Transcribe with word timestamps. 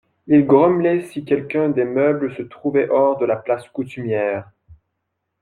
Il 0.25 0.47
grommelait 0.47 1.03
si 1.05 1.23
quelqu'un 1.25 1.69
des 1.69 1.83
meubles 1.83 2.33
se 2.35 2.41
trouvait 2.41 2.89
hors 2.89 3.19
de 3.19 3.25
la 3.27 3.35
place 3.35 3.69
coutumière. 3.69 4.49